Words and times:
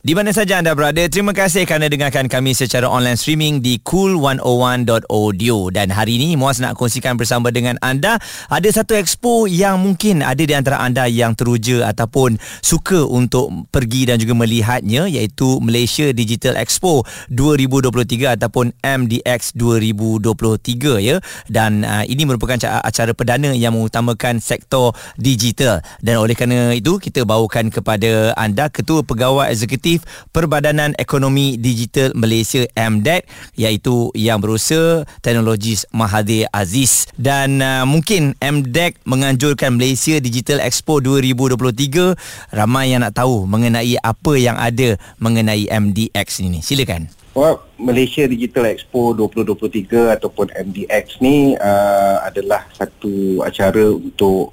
Di 0.00 0.16
mana 0.16 0.32
saja 0.32 0.56
anda 0.56 0.72
berada, 0.72 1.04
terima 1.12 1.36
kasih 1.36 1.68
kerana 1.68 1.84
dengarkan 1.84 2.24
kami 2.24 2.56
secara 2.56 2.88
online 2.88 3.20
streaming 3.20 3.60
di 3.60 3.84
cool101.audio 3.84 5.68
dan 5.68 5.92
hari 5.92 6.16
ini 6.16 6.40
Muaz 6.40 6.56
nak 6.56 6.80
kongsikan 6.80 7.20
bersama 7.20 7.52
dengan 7.52 7.76
anda 7.84 8.16
ada 8.48 8.64
satu 8.72 8.96
expo 8.96 9.44
yang 9.44 9.76
mungkin 9.76 10.24
ada 10.24 10.40
di 10.40 10.56
antara 10.56 10.80
anda 10.80 11.04
yang 11.04 11.36
teruja 11.36 11.84
ataupun 11.92 12.40
suka 12.64 13.04
untuk 13.04 13.52
pergi 13.68 14.08
dan 14.08 14.16
juga 14.16 14.32
melihatnya 14.40 15.04
iaitu 15.04 15.60
Malaysia 15.60 16.08
Digital 16.16 16.56
Expo 16.56 17.04
2023 17.28 18.40
ataupun 18.40 18.72
MDX 18.80 19.52
2023 19.52 20.96
ya. 20.96 21.20
Dan 21.44 21.84
uh, 21.84 22.08
ini 22.08 22.24
merupakan 22.24 22.56
acara 22.56 23.12
perdana 23.12 23.52
yang 23.52 23.76
mengutamakan 23.76 24.40
sektor 24.40 24.96
digital. 25.20 25.84
Dan 26.00 26.24
oleh 26.24 26.32
kerana 26.32 26.72
itu 26.72 26.96
kita 26.96 27.28
bawakan 27.28 27.68
kepada 27.68 28.32
anda 28.40 28.72
Ketua 28.72 29.04
Pegawai 29.04 29.52
Eksekutif 29.52 29.89
Eksekutif 29.90 30.06
Perbadanan 30.30 30.94
Ekonomi 31.02 31.58
Digital 31.58 32.14
Malaysia 32.14 32.62
MDEC 32.78 33.26
iaitu 33.58 34.14
yang 34.14 34.38
berusaha 34.38 35.02
Teknologis 35.18 35.82
Mahathir 35.90 36.46
Aziz. 36.54 37.10
Dan 37.18 37.58
uh, 37.58 37.82
mungkin 37.82 38.38
MDEC 38.38 39.02
menganjurkan 39.02 39.74
Malaysia 39.74 40.22
Digital 40.22 40.62
Expo 40.62 41.02
2023 41.02 42.54
ramai 42.54 42.94
yang 42.94 43.02
nak 43.02 43.18
tahu 43.18 43.50
mengenai 43.50 43.98
apa 43.98 44.32
yang 44.38 44.54
ada 44.54 44.94
mengenai 45.18 45.66
MDX 45.66 46.46
ini 46.46 46.62
silakan. 46.62 47.10
Well, 47.34 47.62
Malaysia 47.78 48.26
Digital 48.26 48.70
Expo 48.70 49.14
2023 49.14 50.18
ataupun 50.18 50.50
MDX 50.50 51.22
ni 51.22 51.54
uh, 51.58 52.22
adalah 52.26 52.66
satu 52.74 53.42
acara 53.42 53.90
untuk 53.90 54.50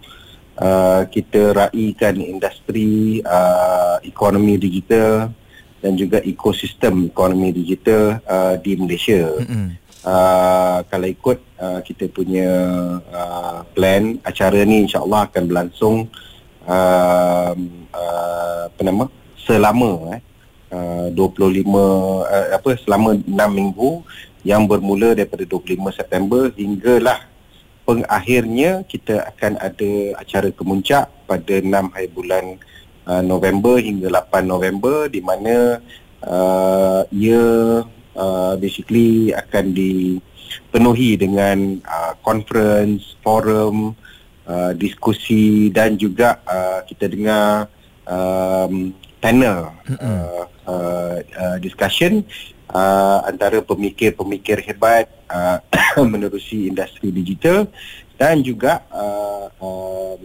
uh, 0.58 1.02
kita 1.10 1.54
raikan 1.54 2.18
industri 2.22 3.22
uh, 3.24 4.02
ekonomi 4.02 4.58
digital 4.58 5.30
dan 5.82 5.94
juga 5.94 6.20
ekosistem 6.26 7.14
ekonomi 7.14 7.54
digital 7.54 8.20
uh, 8.26 8.58
di 8.58 8.76
Malaysia. 8.78 9.30
Mm-hmm. 9.38 9.68
Uh, 10.08 10.80
kalau 10.88 11.08
ikut 11.10 11.38
uh, 11.60 11.80
kita 11.84 12.08
punya 12.08 12.50
uh, 13.12 13.60
plan 13.76 14.18
acara 14.24 14.64
ni 14.64 14.88
insyaallah 14.88 15.28
akan 15.28 15.44
berlangsung 15.52 15.98
uh, 16.64 17.54
uh, 17.92 18.62
apa 18.72 18.82
nama 18.88 19.06
selama 19.44 20.16
eh 20.16 20.22
uh, 20.72 21.08
25 21.12 21.64
uh, 21.68 22.24
apa 22.56 22.70
selama 22.80 23.20
6 23.20 23.28
minggu 23.52 24.04
yang 24.48 24.64
bermula 24.64 25.12
daripada 25.12 25.44
25 25.44 25.76
September 25.92 26.52
hinggalah 26.56 27.28
pengakhirnya 27.88 28.84
kita 28.84 29.24
akan 29.32 29.56
ada 29.64 30.20
acara 30.20 30.52
kemuncak 30.52 31.08
pada 31.24 31.56
6 31.64 31.72
hari 31.72 32.12
bulan 32.12 32.60
uh, 33.08 33.24
November 33.24 33.80
hingga 33.80 34.12
8 34.12 34.44
November 34.44 35.08
di 35.08 35.24
mana 35.24 35.80
uh, 36.28 37.08
ia 37.16 37.48
uh, 38.20 38.54
basically 38.60 39.32
akan 39.32 39.72
dipenuhi 39.72 41.16
dengan 41.16 41.80
uh, 41.88 42.12
conference, 42.28 43.16
forum, 43.24 43.96
uh, 44.44 44.76
diskusi 44.76 45.72
dan 45.72 45.96
juga 45.96 46.44
uh, 46.44 46.84
kita 46.84 47.08
dengar 47.08 47.72
um, 48.04 48.92
panel 49.24 49.72
uh, 49.96 50.44
uh, 50.68 51.18
uh, 51.24 51.58
discussion 51.64 52.28
uh, 52.72 53.20
antara 53.28 53.64
pemikir-pemikir 53.64 54.64
hebat 54.68 55.08
uh, 55.32 55.60
menerusi 56.12 56.68
industri 56.68 57.12
digital 57.12 57.68
dan 58.18 58.42
juga 58.42 58.82
uh, 58.90 59.48
um, 59.62 60.24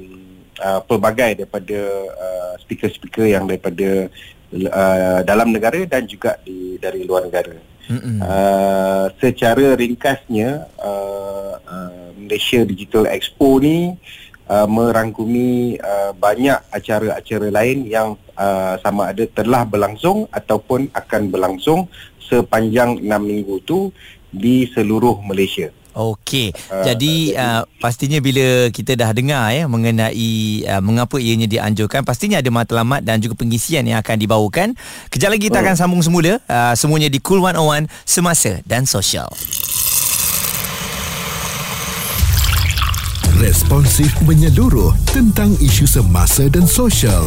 uh, 0.58 0.80
pelbagai 0.86 1.44
daripada 1.44 1.80
uh, 2.08 2.52
speaker-speaker 2.64 3.28
yang 3.28 3.44
daripada 3.44 4.08
uh, 4.52 5.20
dalam 5.22 5.52
negara 5.52 5.82
dan 5.84 6.08
juga 6.08 6.40
di 6.42 6.80
dari 6.80 7.04
luar 7.04 7.28
negara. 7.28 7.54
Uh, 7.92 9.06
secara 9.20 9.74
ringkasnya 9.76 10.70
uh, 10.80 11.54
uh, 11.60 12.08
Malaysia 12.16 12.64
Digital 12.64 13.10
Expo 13.10 13.60
ni 13.60 13.92
uh, 14.48 14.64
merangkumi 14.70 15.76
uh, 15.82 16.16
banyak 16.16 16.56
acara-acara 16.72 17.52
lain 17.52 17.84
yang 17.84 18.16
uh, 18.38 18.78
sama 18.80 19.12
ada 19.12 19.26
telah 19.28 19.66
berlangsung 19.66 20.30
ataupun 20.32 20.88
akan 20.94 21.22
berlangsung 21.28 21.90
sepanjang 22.32 23.04
6 23.04 23.04
minggu 23.04 23.60
tu 23.68 23.92
di 24.32 24.64
seluruh 24.72 25.20
Malaysia. 25.20 25.68
Okey. 25.92 26.56
Uh, 26.72 26.84
Jadi 26.88 27.36
uh, 27.36 27.68
pastinya 27.76 28.16
bila 28.16 28.72
kita 28.72 28.96
dah 28.96 29.12
dengar 29.12 29.52
ya 29.52 29.68
mengenai 29.68 30.64
uh, 30.64 30.80
mengapa 30.80 31.20
ianya 31.20 31.44
dianjurkan, 31.44 32.00
pastinya 32.00 32.40
ada 32.40 32.48
matlamat 32.48 33.04
dan 33.04 33.20
juga 33.20 33.36
pengisian 33.36 33.84
yang 33.84 34.00
akan 34.00 34.16
dibawakan. 34.16 34.72
Kejap 35.12 35.36
lagi 35.36 35.52
kita 35.52 35.60
uh. 35.60 35.64
akan 35.68 35.74
sambung 35.76 36.00
semula 36.00 36.40
uh, 36.48 36.72
semuanya 36.72 37.12
di 37.12 37.20
Cool 37.20 37.44
101 37.44 37.92
Semasa 38.08 38.64
dan 38.64 38.88
Sosial. 38.88 39.28
Responsif 43.42 44.14
menyeluruh 44.22 44.94
tentang 45.10 45.50
isu 45.58 45.82
semasa 45.82 46.46
dan 46.46 46.62
sosial. 46.62 47.26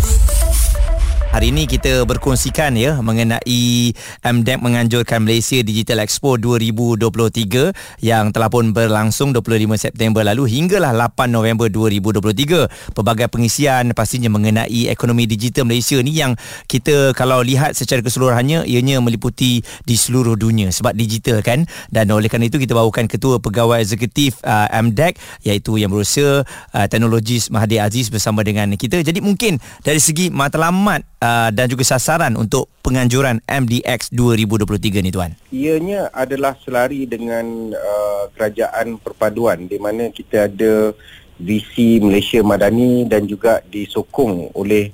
Hari 1.31 1.55
ini 1.55 1.63
kita 1.63 2.03
berkongsikan 2.03 2.75
ya 2.75 2.99
mengenai 2.99 3.95
MDEC 4.19 4.59
menganjurkan 4.59 5.23
Malaysia 5.23 5.63
Digital 5.63 6.03
Expo 6.03 6.35
2023 6.35 7.71
yang 8.03 8.35
telah 8.35 8.51
pun 8.51 8.75
berlangsung 8.75 9.31
25 9.31 9.79
September 9.79 10.27
lalu 10.27 10.51
hinggalah 10.51 10.91
8 10.91 11.31
November 11.31 11.71
2023. 11.71 12.91
Pelbagai 12.91 13.31
pengisian 13.31 13.95
pastinya 13.95 14.27
mengenai 14.27 14.91
ekonomi 14.91 15.23
digital 15.23 15.63
Malaysia 15.63 15.95
ni 16.03 16.19
yang 16.19 16.35
kita 16.67 17.15
kalau 17.15 17.39
lihat 17.39 17.79
secara 17.79 18.03
keseluruhannya 18.03 18.67
ianya 18.67 18.99
meliputi 18.99 19.63
di 19.87 19.95
seluruh 19.95 20.35
dunia 20.35 20.67
sebab 20.67 20.91
digital 20.99 21.39
kan 21.39 21.63
dan 21.95 22.11
oleh 22.11 22.27
kerana 22.27 22.51
itu 22.51 22.59
kita 22.59 22.75
bawakan 22.75 23.07
Ketua 23.07 23.39
Pegawai 23.39 23.79
Eksekutif 23.79 24.35
uh, 24.43 24.67
MDEC 24.83 25.15
iaitu 25.47 25.79
yang 25.79 25.95
berusaha 25.95 26.43
uh, 26.75 26.87
Teknologis 26.91 27.47
Mahathir 27.55 27.87
Aziz 27.87 28.11
bersama 28.11 28.43
dengan 28.43 28.67
kita. 28.75 28.99
Jadi 28.99 29.23
mungkin 29.23 29.63
dari 29.79 30.03
segi 30.03 30.27
matlamat 30.27 31.07
Uh, 31.21 31.53
dan 31.53 31.69
juga 31.69 31.85
sasaran 31.85 32.33
untuk 32.33 32.65
penganjuran 32.81 33.45
MDX 33.45 34.09
2023 34.09 35.05
ni 35.05 35.13
tuan? 35.13 35.37
Ianya 35.53 36.09
adalah 36.09 36.57
selari 36.57 37.05
dengan 37.05 37.77
uh, 37.77 38.25
kerajaan 38.33 38.97
perpaduan 38.97 39.69
di 39.69 39.77
mana 39.77 40.09
kita 40.09 40.49
ada 40.49 40.89
visi 41.37 42.01
Malaysia 42.01 42.41
Madani 42.41 43.05
dan 43.05 43.29
juga 43.29 43.61
disokong 43.69 44.49
oleh 44.57 44.89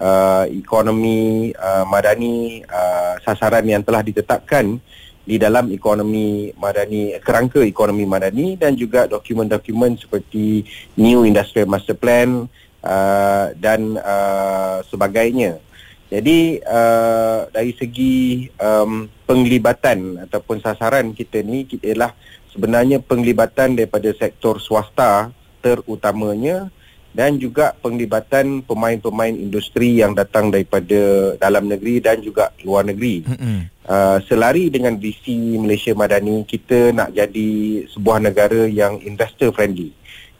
uh, 0.00 0.44
ekonomi 0.52 1.52
uh, 1.56 1.88
madani 1.88 2.64
uh, 2.64 3.16
sasaran 3.24 3.64
yang 3.64 3.80
telah 3.80 4.04
ditetapkan 4.04 4.80
di 5.24 5.36
dalam 5.36 5.68
ekonomi 5.70 6.50
madani 6.56 7.16
kerangka 7.24 7.64
ekonomi 7.64 8.08
madani 8.08 8.56
dan 8.56 8.76
juga 8.76 9.08
dokumen-dokumen 9.08 9.96
seperti 10.00 10.64
New 11.00 11.28
Industrial 11.28 11.68
Master 11.68 11.96
Plan 11.96 12.48
uh, 12.84 13.46
dan 13.56 14.00
uh, 14.00 14.84
sebagainya. 14.88 15.69
Jadi 16.10 16.58
uh, 16.66 17.46
dari 17.54 17.70
segi 17.78 18.50
um, 18.58 19.06
penglibatan 19.30 20.26
ataupun 20.26 20.58
sasaran 20.58 21.14
kita 21.14 21.38
ni 21.46 21.70
ialah 21.78 22.10
sebenarnya 22.50 22.98
penglibatan 22.98 23.78
daripada 23.78 24.10
sektor 24.18 24.58
swasta 24.58 25.30
terutamanya 25.62 26.66
dan 27.10 27.38
juga 27.38 27.74
penglibatan 27.78 28.62
pemain-pemain 28.62 29.34
industri 29.34 29.98
yang 29.98 30.14
datang 30.14 30.50
daripada 30.50 31.34
dalam 31.38 31.66
negeri 31.66 31.98
dan 31.98 32.22
juga 32.22 32.54
luar 32.62 32.86
negeri. 32.86 33.26
Mm-hmm. 33.26 33.58
Uh, 33.86 34.18
selari 34.30 34.70
dengan 34.70 34.94
visi 34.94 35.58
Malaysia 35.58 35.90
Madani, 35.94 36.46
kita 36.46 36.94
nak 36.94 37.10
jadi 37.10 37.50
sebuah 37.90 38.18
negara 38.22 38.66
yang 38.70 39.02
investor 39.02 39.50
friendly. 39.50 39.90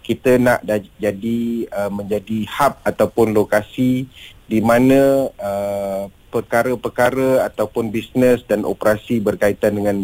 Kita 0.03 0.39
nak 0.39 0.67
jadi 0.99 1.41
uh, 1.71 1.91
menjadi 1.91 2.47
hub 2.59 2.79
ataupun 2.83 3.35
lokasi 3.35 4.07
di 4.51 4.59
mana 4.59 5.31
uh, 5.31 6.11
perkara-perkara 6.35 7.47
ataupun 7.47 7.95
bisnes 7.95 8.43
dan 8.51 8.67
operasi 8.67 9.23
berkaitan 9.23 9.79
dengan 9.79 9.97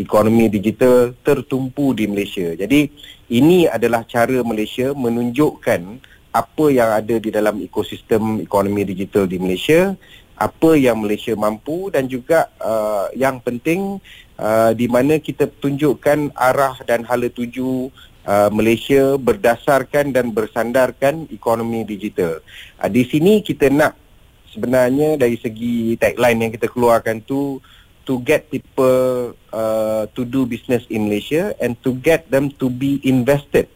ekonomi 0.00 0.48
digital 0.48 1.12
tertumpu 1.20 1.92
di 1.92 2.08
Malaysia. 2.08 2.56
Jadi 2.56 2.88
ini 3.28 3.68
adalah 3.68 4.08
cara 4.08 4.40
Malaysia 4.40 4.96
menunjukkan 4.96 6.00
apa 6.32 6.64
yang 6.72 6.88
ada 6.96 7.20
di 7.20 7.28
dalam 7.28 7.60
ekosistem 7.60 8.40
ekonomi 8.40 8.88
digital 8.88 9.28
di 9.28 9.36
Malaysia 9.36 9.92
apa 10.40 10.72
yang 10.72 11.04
Malaysia 11.04 11.36
mampu 11.36 11.92
dan 11.92 12.08
juga 12.08 12.48
uh, 12.64 13.12
yang 13.12 13.44
penting 13.44 14.00
uh, 14.40 14.72
di 14.72 14.88
mana 14.88 15.20
kita 15.20 15.44
tunjukkan 15.44 16.32
arah 16.32 16.80
dan 16.88 17.04
hala 17.04 17.28
tuju 17.28 17.92
uh, 18.26 18.48
Malaysia 18.52 19.16
berdasarkan 19.16 20.12
dan 20.12 20.32
bersandarkan 20.34 21.28
ekonomi 21.30 21.84
digital. 21.86 22.40
Uh, 22.80 22.90
di 22.90 23.06
sini 23.06 23.40
kita 23.40 23.68
nak 23.70 23.96
sebenarnya 24.50 25.16
dari 25.16 25.38
segi 25.38 25.94
tagline 25.96 26.48
yang 26.48 26.52
kita 26.52 26.66
keluarkan 26.66 27.22
tu 27.22 27.62
to 28.04 28.18
get 28.26 28.50
people 28.50 29.32
uh, 29.54 30.04
to 30.16 30.26
do 30.26 30.42
business 30.48 30.82
in 30.90 31.06
Malaysia 31.06 31.54
and 31.62 31.78
to 31.86 31.94
get 32.02 32.26
them 32.28 32.50
to 32.58 32.66
be 32.66 32.98
invested. 33.06 33.70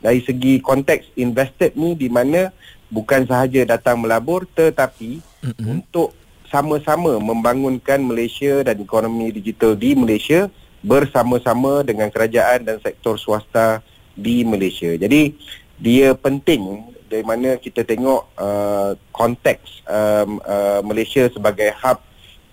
Dari 0.00 0.20
segi 0.24 0.60
konteks 0.60 1.16
invested 1.16 1.76
ni 1.76 1.96
di 1.96 2.08
mana 2.08 2.52
bukan 2.92 3.24
sahaja 3.24 3.64
datang 3.64 4.00
melabur 4.00 4.44
tetapi 4.52 5.20
mm-hmm. 5.20 5.64
untuk 5.64 6.12
sama-sama 6.50 7.14
membangunkan 7.22 8.02
Malaysia 8.02 8.66
dan 8.66 8.82
ekonomi 8.82 9.30
digital 9.30 9.78
di 9.78 9.94
Malaysia 9.94 10.50
bersama-sama 10.80 11.84
dengan 11.84 12.08
kerajaan 12.08 12.64
dan 12.64 12.76
sektor 12.80 13.20
swasta 13.20 13.84
di 14.16 14.44
Malaysia. 14.44 14.96
Jadi 14.96 15.36
dia 15.80 16.12
penting 16.16 16.92
dari 17.10 17.24
mana 17.26 17.58
kita 17.58 17.82
tengok 17.82 18.22
uh, 18.38 18.92
konteks 19.10 19.82
um, 19.88 20.38
uh, 20.46 20.80
Malaysia 20.86 21.26
sebagai 21.32 21.74
hub 21.74 21.98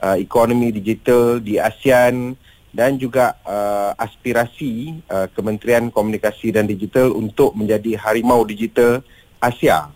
uh, 0.02 0.18
ekonomi 0.18 0.74
digital 0.74 1.38
di 1.38 1.62
ASEAN 1.62 2.34
dan 2.74 3.00
juga 3.00 3.38
uh, 3.48 3.96
aspirasi 3.98 5.02
uh, 5.08 5.26
Kementerian 5.32 5.90
Komunikasi 5.90 6.54
dan 6.54 6.68
Digital 6.68 7.10
untuk 7.16 7.56
menjadi 7.58 7.98
harimau 7.98 8.44
digital 8.44 9.02
Asia. 9.42 9.90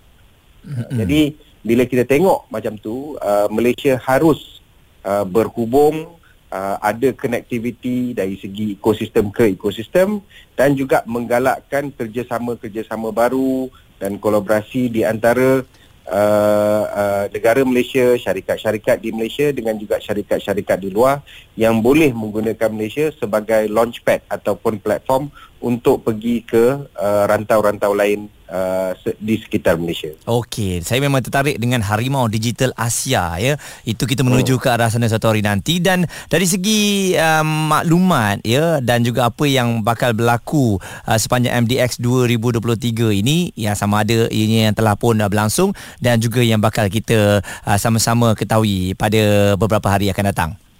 Mm-hmm. 0.65 0.97
Jadi 0.97 1.21
bila 1.61 1.83
kita 1.85 2.05
tengok 2.05 2.49
macam 2.49 2.77
tu 2.77 3.17
uh, 3.21 3.45
Malaysia 3.53 3.97
harus 4.01 4.61
uh, 5.05 5.25
berhubung 5.25 6.20
uh, 6.51 6.77
ada 6.83 7.15
connectivity 7.15 8.11
dari 8.11 8.35
segi 8.37 8.77
ekosistem 8.77 9.31
ke 9.31 9.55
ekosistem 9.55 10.21
dan 10.53 10.75
juga 10.75 11.01
menggalakkan 11.07 11.89
kerjasama-kerjasama 11.95 13.09
baru 13.09 13.71
dan 13.97 14.19
kolaborasi 14.19 14.91
di 14.91 15.01
antara 15.07 15.63
uh, 16.11 16.83
uh, 16.85 17.25
negara 17.31 17.63
Malaysia, 17.63 18.19
syarikat-syarikat 18.19 18.99
di 18.99 19.09
Malaysia 19.15 19.49
dengan 19.55 19.79
juga 19.79 19.97
syarikat-syarikat 19.97 20.77
di 20.77 20.89
luar 20.91 21.23
yang 21.61 21.85
boleh 21.85 22.09
menggunakan 22.09 22.73
Malaysia 22.73 23.13
sebagai 23.13 23.69
launchpad 23.69 24.25
ataupun 24.33 24.81
platform 24.81 25.29
untuk 25.61 26.01
pergi 26.01 26.41
ke 26.41 26.89
uh, 26.97 27.23
rantau-rantau 27.29 27.93
lain 27.93 28.25
uh, 28.49 28.97
di 29.21 29.37
sekitar 29.37 29.77
Malaysia. 29.77 30.09
Okey, 30.25 30.81
saya 30.81 30.97
memang 30.97 31.21
tertarik 31.21 31.61
dengan 31.61 31.85
Harimau 31.85 32.25
Digital 32.25 32.73
Asia 32.73 33.37
ya. 33.37 33.61
Itu 33.85 34.09
kita 34.09 34.25
menuju 34.25 34.57
hmm. 34.57 34.61
ke 34.65 34.67
arah 34.73 34.89
sana 34.89 35.05
satu 35.05 35.29
hari 35.29 35.45
nanti 35.45 35.77
dan 35.77 36.09
dari 36.33 36.49
segi 36.49 37.13
um, 37.13 37.77
maklumat 37.77 38.41
ya 38.41 38.81
dan 38.81 39.05
juga 39.05 39.29
apa 39.29 39.45
yang 39.45 39.85
bakal 39.85 40.17
berlaku 40.17 40.81
uh, 41.05 41.19
sepanjang 41.21 41.69
MDX 41.69 42.01
2023 42.01 43.21
ini 43.21 43.53
yang 43.53 43.77
sama 43.77 44.01
ada 44.01 44.25
ini 44.33 44.65
yang 44.65 44.73
telah 44.73 44.97
pun 44.97 45.21
uh, 45.21 45.29
berlangsung 45.29 45.77
dan 46.01 46.17
juga 46.17 46.41
yang 46.41 46.57
bakal 46.57 46.89
kita 46.89 47.45
uh, 47.45 47.77
sama-sama 47.77 48.33
ketahui 48.33 48.97
pada 48.97 49.53
beberapa 49.61 49.93
hari 49.93 50.09
akan 50.09 50.25
datang. 50.33 50.70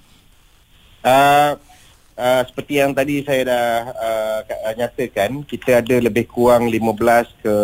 Uh, 1.02 1.58
uh, 2.14 2.42
seperti 2.46 2.78
yang 2.78 2.94
tadi 2.94 3.26
saya 3.26 3.42
dah 3.50 3.68
uh, 3.98 4.74
nyatakan, 4.78 5.42
kita 5.46 5.82
ada 5.82 5.96
lebih 5.98 6.30
kurang 6.30 6.70
15 6.70 7.42
ke 7.42 7.56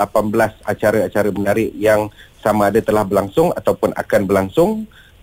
18 0.00 0.64
acara-acara 0.64 1.28
menarik 1.32 1.70
yang 1.76 2.08
sama 2.40 2.72
ada 2.72 2.80
telah 2.80 3.04
berlangsung 3.04 3.52
ataupun 3.52 3.92
akan 3.92 4.20
berlangsung 4.24 4.70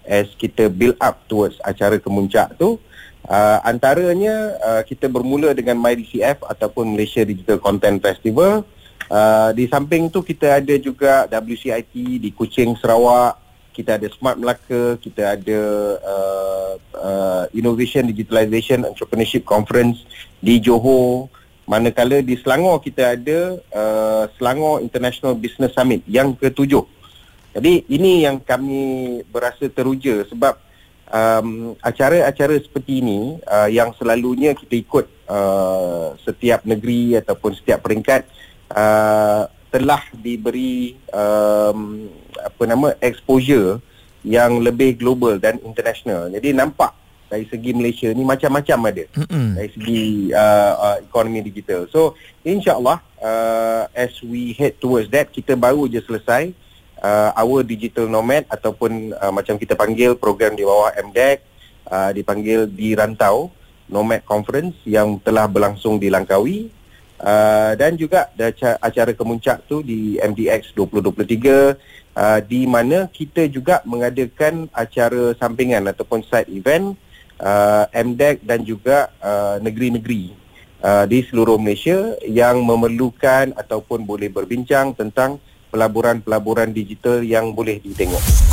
as 0.03 0.27
kita 0.35 0.67
build 0.67 0.99
up 0.99 1.23
towards 1.25 1.57
acara 1.63 1.97
kemuncak 1.97 2.53
tu. 2.59 2.77
Uh, 3.23 3.57
antaranya 3.63 4.59
uh, 4.59 4.81
kita 4.83 5.07
bermula 5.07 5.55
dengan 5.55 5.79
MyDCF 5.79 6.43
ataupun 6.43 6.91
Malaysia 6.93 7.23
Digital 7.23 7.57
Content 7.57 8.03
Festival. 8.03 8.67
Uh, 9.07 9.51
di 9.55 9.67
samping 9.67 10.11
tu 10.11 10.19
kita 10.23 10.59
ada 10.59 10.75
juga 10.75 11.27
WCIT 11.31 11.93
di 12.19 12.29
Kuching, 12.35 12.75
Sarawak 12.79 13.42
kita 13.73 13.97
ada 13.97 14.07
Smart 14.13 14.37
Melaka, 14.37 15.01
kita 15.01 15.33
ada 15.33 15.61
uh, 15.99 16.73
uh, 16.93 17.43
Innovation 17.57 18.05
Digitalization 18.05 18.85
Entrepreneurship 18.85 19.43
Conference 19.43 20.05
di 20.37 20.61
Johor. 20.61 21.33
Manakala 21.63 22.19
di 22.19 22.35
Selangor 22.37 22.83
kita 22.83 23.15
ada 23.17 23.57
uh, 23.71 24.23
Selangor 24.37 24.83
International 24.83 25.33
Business 25.33 25.73
Summit 25.73 26.05
yang 26.05 26.37
ketujuh. 26.37 26.85
Jadi 27.53 27.87
ini 27.89 28.25
yang 28.25 28.41
kami 28.41 29.21
berasa 29.29 29.65
teruja 29.69 30.25
sebab 30.27 30.59
um, 31.13 31.77
acara-acara 31.79 32.57
seperti 32.59 32.99
ini 32.99 33.37
uh, 33.45 33.69
yang 33.69 33.93
selalunya 33.93 34.57
kita 34.57 34.75
ikut 34.75 35.05
uh, 35.29 36.17
setiap 36.25 36.65
negeri 36.65 37.21
ataupun 37.21 37.53
setiap 37.53 37.85
peringkat 37.85 38.25
uh, 38.73 39.45
telah 39.73 40.05
diberi 40.13 40.93
um, 41.09 42.05
apa 42.37 42.63
nama 42.69 42.93
exposure 43.01 43.81
yang 44.21 44.61
lebih 44.61 45.01
global 45.01 45.41
dan 45.41 45.57
international. 45.65 46.29
Jadi 46.29 46.53
nampak 46.53 46.93
dari 47.25 47.49
segi 47.49 47.73
Malaysia 47.73 48.13
ni 48.13 48.21
macam-macam 48.21 48.93
ada 48.93 49.03
mm-hmm. 49.09 49.47
dari 49.57 49.69
segi 49.73 50.03
uh, 50.29 50.73
uh, 50.77 50.97
ekonomi 51.01 51.41
digital. 51.41 51.89
So 51.89 52.13
insyaallah 52.45 53.01
uh, 53.17 53.89
as 53.97 54.13
we 54.21 54.53
head 54.53 54.77
towards 54.77 55.09
that 55.09 55.33
kita 55.33 55.57
baru 55.57 55.89
je 55.89 56.05
selesai 56.05 56.53
uh, 57.01 57.33
our 57.33 57.65
digital 57.65 58.05
nomad 58.05 58.45
ataupun 58.53 59.17
uh, 59.17 59.33
macam 59.33 59.57
kita 59.57 59.73
panggil 59.73 60.13
program 60.13 60.53
di 60.53 60.61
bawah 60.61 60.93
MDEC 60.93 61.41
uh, 61.89 62.13
dipanggil 62.13 62.69
di 62.69 62.93
rantau 62.93 63.49
nomad 63.89 64.21
conference 64.29 64.77
yang 64.85 65.17
telah 65.25 65.49
berlangsung 65.49 65.97
di 65.97 66.13
Langkawi 66.13 66.69
Uh, 67.23 67.71
dan 67.79 67.95
juga 67.95 68.27
acara 68.83 69.15
kemuncak 69.15 69.63
tu 69.69 69.79
di 69.79 70.19
MDX 70.19 70.75
2023 70.75 71.77
uh, 72.17 72.39
di 72.43 72.67
mana 72.67 73.07
kita 73.07 73.47
juga 73.47 73.79
mengadakan 73.87 74.67
acara 74.73 75.31
sampingan 75.37 75.87
ataupun 75.87 76.25
side 76.25 76.51
event 76.51 76.97
uh, 77.39 77.85
MDEC 77.95 78.43
dan 78.43 78.65
juga 78.67 79.13
uh, 79.23 79.55
negeri-negeri 79.63 80.35
uh, 80.83 81.05
di 81.07 81.23
seluruh 81.25 81.57
Malaysia 81.57 82.17
yang 82.27 82.61
memerlukan 82.61 83.55
ataupun 83.55 84.03
boleh 84.03 84.27
berbincang 84.27 84.93
tentang 84.93 85.39
pelaburan-pelaburan 85.73 86.69
digital 86.69 87.25
yang 87.25 87.55
boleh 87.55 87.81
ditengok 87.81 88.52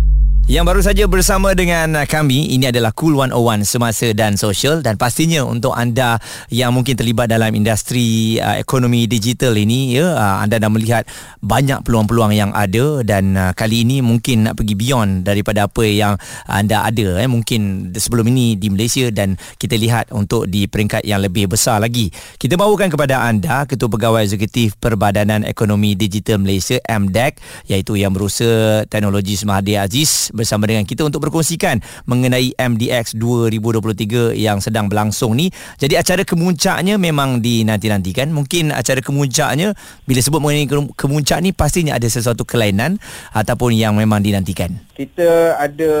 yang 0.51 0.67
baru 0.67 0.83
saja 0.83 1.07
bersama 1.07 1.55
dengan 1.55 2.03
kami 2.03 2.51
ini 2.51 2.67
adalah 2.67 2.91
Cool 2.91 3.15
101 3.15 3.63
Semasa 3.63 4.11
dan 4.11 4.35
Sosial 4.35 4.83
dan 4.83 4.99
pastinya 4.99 5.47
untuk 5.47 5.71
anda 5.71 6.19
yang 6.51 6.75
mungkin 6.75 6.99
terlibat 6.99 7.31
dalam 7.31 7.55
industri 7.55 8.35
uh, 8.35 8.59
ekonomi 8.59 9.07
digital 9.07 9.55
ini 9.55 9.95
ya 9.95 10.11
uh, 10.11 10.43
anda 10.43 10.59
dah 10.59 10.67
melihat 10.67 11.07
banyak 11.39 11.87
peluang-peluang 11.87 12.35
yang 12.35 12.51
ada. 12.51 12.99
Dan 12.99 13.39
uh, 13.39 13.55
kali 13.55 13.87
ini 13.87 14.03
mungkin 14.03 14.43
nak 14.43 14.59
pergi 14.59 14.75
beyond 14.75 15.23
daripada 15.23 15.71
apa 15.71 15.87
yang 15.87 16.19
anda 16.51 16.83
ada 16.83 17.23
eh. 17.23 17.31
Mungkin 17.31 17.95
sebelum 17.95 18.27
ini 18.35 18.59
di 18.59 18.67
Malaysia 18.67 19.07
dan 19.07 19.39
kita 19.55 19.79
lihat 19.79 20.11
untuk 20.11 20.51
di 20.51 20.67
peringkat 20.67 21.07
yang 21.07 21.23
lebih 21.23 21.47
besar 21.47 21.79
lagi. 21.79 22.11
Kita 22.11 22.59
bawakan 22.59 22.91
kepada 22.91 23.23
anda 23.23 23.63
Ketua 23.63 23.87
Pegawai 23.87 24.27
Eksekutif 24.27 24.75
Perbadanan 24.83 25.47
Ekonomi 25.47 25.95
Digital 25.95 26.43
Malaysia 26.43 26.75
MDEC 26.91 27.39
iaitu 27.71 27.95
yang 27.95 28.11
berusaha 28.11 28.83
Teknologi 28.91 29.39
Semahadia 29.39 29.87
Aziz 29.87 30.27
bersama 30.41 30.65
dengan 30.65 30.81
kita 30.81 31.05
untuk 31.05 31.29
berkongsikan 31.29 31.77
mengenai 32.09 32.57
MDX 32.57 33.13
2023 33.21 34.33
yang 34.33 34.57
sedang 34.57 34.89
berlangsung 34.89 35.37
ni. 35.37 35.53
Jadi 35.77 35.93
acara 35.93 36.25
kemuncaknya 36.25 36.97
memang 36.97 37.45
dinanti-nantikan. 37.45 38.33
Mungkin 38.33 38.73
acara 38.73 39.05
kemuncaknya 39.05 39.77
bila 40.09 40.19
sebut 40.25 40.41
mengenai 40.41 40.65
kemuncak 40.97 41.37
ni 41.45 41.53
pastinya 41.53 41.93
ada 41.93 42.09
sesuatu 42.09 42.41
kelainan 42.41 42.97
ataupun 43.37 43.77
yang 43.77 43.93
memang 43.93 44.25
dinantikan. 44.25 44.73
Kita 44.97 45.61
ada 45.61 45.93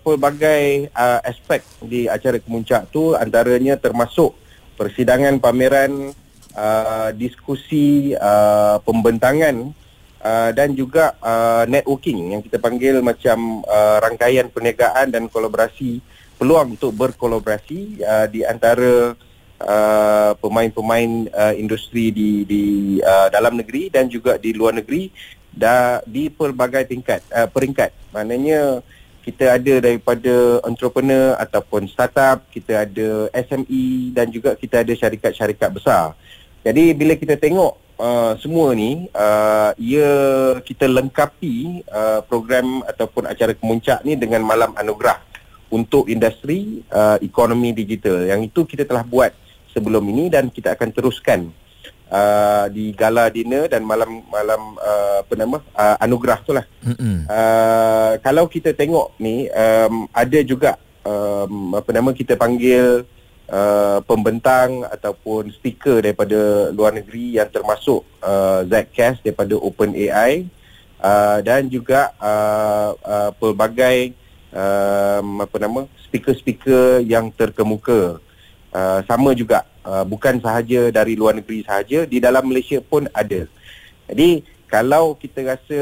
pelbagai 0.00 0.88
uh, 0.96 1.20
aspek 1.28 1.60
di 1.84 2.08
acara 2.08 2.40
kemuncak 2.40 2.88
tu 2.88 3.12
antaranya 3.12 3.76
termasuk 3.76 4.32
persidangan 4.80 5.36
pameran 5.36 6.16
uh, 6.56 7.10
diskusi 7.12 8.16
uh, 8.16 8.80
pembentangan 8.80 9.76
Uh, 10.22 10.54
dan 10.54 10.70
juga 10.70 11.18
uh, 11.18 11.66
networking 11.66 12.30
yang 12.30 12.42
kita 12.46 12.62
panggil 12.62 13.02
macam 13.02 13.58
uh, 13.66 13.98
rangkaian 13.98 14.46
perniagaan 14.46 15.10
dan 15.10 15.26
kolaborasi 15.26 15.98
peluang 16.38 16.78
untuk 16.78 16.94
berkolaborasi 16.94 17.98
uh, 18.06 18.26
di 18.30 18.46
antara 18.46 19.18
uh, 19.58 20.30
pemain-pemain 20.38 21.26
uh, 21.26 21.54
industri 21.58 22.14
di 22.14 22.46
di 22.46 22.62
uh, 23.02 23.34
dalam 23.34 23.58
negeri 23.58 23.90
dan 23.90 24.06
juga 24.06 24.38
di 24.38 24.54
luar 24.54 24.78
negeri 24.78 25.10
da, 25.50 25.98
di 26.06 26.30
pelbagai 26.30 26.86
tingkat 26.86 27.26
uh, 27.34 27.50
peringkat 27.50 27.90
maknanya 28.14 28.78
kita 29.22 29.54
ada 29.54 29.74
daripada 29.78 30.58
entrepreneur 30.66 31.38
ataupun 31.38 31.86
startup, 31.86 32.42
kita 32.50 32.86
ada 32.86 33.30
SME 33.30 34.10
dan 34.10 34.26
juga 34.34 34.58
kita 34.58 34.82
ada 34.82 34.90
syarikat-syarikat 34.90 35.70
besar. 35.70 36.18
Jadi 36.66 36.90
bila 36.94 37.14
kita 37.14 37.38
tengok 37.38 37.78
uh, 38.02 38.32
semua 38.42 38.74
ni, 38.74 39.06
uh, 39.14 39.70
ia 39.78 40.10
kita 40.66 40.90
lengkapi 40.90 41.86
uh, 41.86 42.20
program 42.26 42.82
ataupun 42.90 43.30
acara 43.30 43.54
kemuncak 43.54 44.02
ni 44.02 44.18
dengan 44.18 44.42
malam 44.42 44.74
anugerah 44.74 45.22
untuk 45.70 46.10
industri 46.10 46.82
uh, 46.90 47.16
ekonomi 47.22 47.70
digital. 47.70 48.26
Yang 48.26 48.50
itu 48.50 48.60
kita 48.74 48.82
telah 48.84 49.06
buat 49.06 49.30
sebelum 49.70 50.02
ini 50.10 50.28
dan 50.28 50.50
kita 50.52 50.74
akan 50.76 50.88
teruskan 50.92 51.48
uh, 52.12 52.68
di 52.68 52.92
gala 52.92 53.32
dinner 53.32 53.70
dan 53.72 53.80
malam 53.86 54.20
malam 54.28 54.76
uh, 54.76 55.24
apa 55.24 55.34
nama 55.38 55.56
uh, 55.72 55.96
anugerah 56.02 56.38
tu 56.44 56.52
lah. 56.52 56.66
Uh, 57.24 58.12
kalau 58.20 58.44
kita 58.50 58.76
tengok 58.76 59.16
ni 59.16 59.48
um, 59.48 60.04
ada 60.12 60.38
juga 60.44 60.76
um, 61.06 61.72
apa 61.72 61.88
nama 61.94 62.10
kita 62.12 62.36
panggil 62.36 63.08
uh, 63.52 64.00
pembentang 64.08 64.88
ataupun 64.88 65.52
speaker 65.52 66.00
daripada 66.00 66.72
luar 66.72 66.96
negeri 66.96 67.36
yang 67.36 67.52
termasuk 67.52 68.00
uh, 68.24 68.64
Zcast 68.64 69.20
daripada 69.20 69.54
OpenAI 69.60 70.48
uh, 70.98 71.38
dan 71.44 71.68
juga 71.68 72.16
uh, 72.16 72.96
uh, 72.96 73.30
pelbagai 73.36 74.16
um, 74.50 75.44
apa 75.44 75.56
nama 75.60 75.80
speaker-speaker 76.08 77.04
yang 77.04 77.28
terkemuka. 77.28 78.16
Uh, 78.72 79.04
sama 79.04 79.36
juga 79.36 79.68
uh, 79.84 80.00
bukan 80.00 80.40
sahaja 80.40 80.88
dari 80.88 81.12
luar 81.12 81.36
negeri 81.36 81.60
sahaja 81.60 82.08
di 82.08 82.16
dalam 82.24 82.48
Malaysia 82.48 82.80
pun 82.80 83.04
ada. 83.12 83.44
Jadi 84.08 84.48
kalau 84.64 85.12
kita 85.12 85.44
rasa 85.44 85.80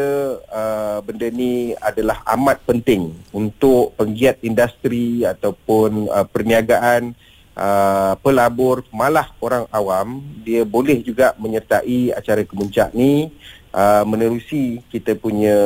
uh, 0.50 0.98
benda 1.06 1.30
ni 1.30 1.70
adalah 1.78 2.18
amat 2.34 2.58
penting 2.66 3.14
untuk 3.30 3.94
penggiat 3.94 4.42
industri 4.42 5.22
ataupun 5.22 6.10
uh, 6.10 6.26
perniagaan 6.26 7.14
uh, 7.56 8.14
pelabur 8.20 8.84
malah 8.94 9.26
orang 9.42 9.66
awam 9.70 10.22
dia 10.42 10.64
boleh 10.66 11.02
juga 11.02 11.34
menyertai 11.38 12.12
acara 12.14 12.44
kemuncak 12.46 12.94
ni 12.94 13.32
uh, 13.74 14.04
menerusi 14.06 14.80
kita 14.90 15.14
punya 15.18 15.56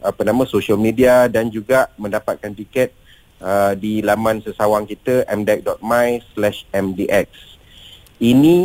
apa 0.00 0.24
nama 0.24 0.46
social 0.48 0.76
media 0.80 1.28
dan 1.28 1.50
juga 1.52 1.88
mendapatkan 1.96 2.52
tiket 2.52 2.92
uh, 3.40 3.74
di 3.76 4.02
laman 4.04 4.42
sesawang 4.44 4.86
kita 4.88 5.24
mdec.my/mdx. 5.28 7.28
Ini 8.22 8.58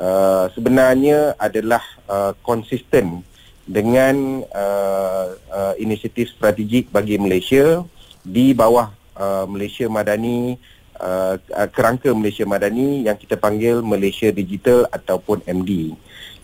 uh, 0.00 0.48
sebenarnya 0.56 1.36
adalah 1.36 1.84
uh, 2.08 2.32
konsisten 2.40 3.20
dengan 3.66 4.46
uh, 4.54 5.34
uh, 5.50 5.74
inisiatif 5.76 6.30
strategik 6.32 6.88
bagi 6.94 7.18
Malaysia 7.18 7.82
di 8.22 8.54
bawah 8.54 8.94
uh, 9.18 9.42
Malaysia 9.50 9.90
Madani 9.90 10.54
uh, 11.00 11.34
uh, 11.38 11.68
kerangka 11.70 12.12
Malaysia 12.12 12.44
Madani 12.48 13.04
yang 13.06 13.16
kita 13.16 13.36
panggil 13.36 13.80
Malaysia 13.80 14.28
Digital 14.32 14.88
ataupun 14.90 15.44
MD. 15.44 15.94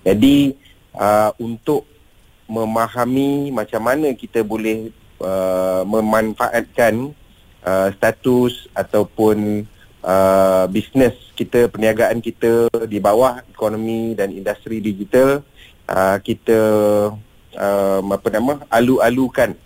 Jadi 0.03 0.57
uh, 0.97 1.31
untuk 1.39 1.87
memahami 2.51 3.49
macam 3.55 3.81
mana 3.81 4.13
kita 4.13 4.45
boleh 4.45 4.93
uh, 5.23 5.83
memanfaatkan 5.89 7.15
uh, 7.65 7.89
status 7.97 8.69
ataupun 8.77 9.65
uh, 10.05 10.65
bisnes 10.69 11.15
kita 11.39 11.71
perniagaan 11.71 12.21
kita 12.21 12.69
di 12.85 12.99
bawah 13.01 13.41
ekonomi 13.49 14.13
dan 14.13 14.35
industri 14.35 14.83
digital 14.83 15.41
uh, 15.89 16.19
kita 16.21 16.59
uh, 17.57 18.01
apa 18.05 18.29
nama 18.29 18.61
alu-alukan 18.69 19.57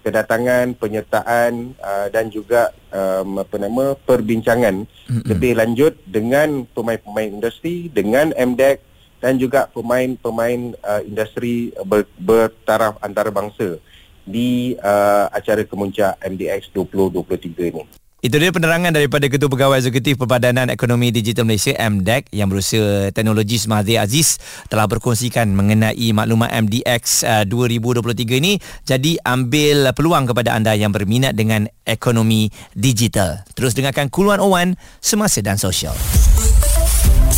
kedatangan 0.00 0.74
penyertaan 0.80 1.76
uh, 1.76 2.08
dan 2.08 2.32
juga 2.32 2.72
um, 2.88 3.44
apa 3.44 3.56
nama 3.60 3.92
perbincangan 3.94 4.88
mm-hmm. 4.88 5.24
lebih 5.28 5.52
lanjut 5.60 5.92
dengan 6.08 6.64
pemain-pemain 6.72 7.28
industri 7.28 7.92
dengan 7.92 8.32
MDEC 8.32 8.80
dan 9.20 9.36
juga 9.36 9.68
pemain-pemain 9.68 10.72
uh, 10.80 11.04
industri 11.04 11.76
ber, 11.84 12.08
bertaraf 12.16 12.96
antarabangsa 13.04 13.76
di 14.24 14.76
uh, 14.80 15.28
acara 15.32 15.64
kemuncak 15.68 16.16
MDX 16.24 16.72
2023 16.72 17.72
ini. 17.76 17.99
Itu 18.20 18.36
dia 18.36 18.52
penerangan 18.52 18.92
daripada 18.92 19.24
Ketua 19.32 19.48
Pegawai 19.48 19.80
Eksekutif 19.80 20.20
Perbadanan 20.20 20.68
Ekonomi 20.68 21.08
Digital 21.08 21.48
Malaysia 21.48 21.72
MDEC 21.72 22.28
yang 22.36 22.52
berusaha 22.52 23.08
teknologi 23.16 23.56
Mahathir 23.64 24.04
Aziz 24.04 24.36
telah 24.68 24.84
berkongsikan 24.84 25.48
mengenai 25.56 26.12
maklumat 26.12 26.52
MDX 26.52 27.24
uh, 27.24 27.44
2023 27.48 28.44
ini. 28.44 28.60
Jadi 28.84 29.16
ambil 29.24 29.96
peluang 29.96 30.28
kepada 30.28 30.52
anda 30.52 30.76
yang 30.76 30.92
berminat 30.92 31.32
dengan 31.32 31.64
ekonomi 31.88 32.52
digital. 32.76 33.40
Terus 33.56 33.72
dengarkan 33.72 34.12
Cool 34.12 34.36
101 34.36 34.76
semasa 35.00 35.40
dan 35.40 35.56
sosial 35.56 35.96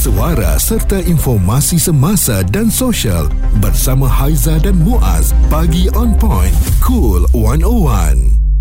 suara 0.03 0.59
serta 0.59 0.99
informasi 0.99 1.79
semasa 1.79 2.43
dan 2.51 2.67
sosial 2.67 3.31
bersama 3.63 4.11
Haiza 4.11 4.59
dan 4.59 4.75
Muaz 4.83 5.31
bagi 5.47 5.87
on 5.95 6.11
point 6.19 6.51
cool 6.83 7.23
101 7.31 8.52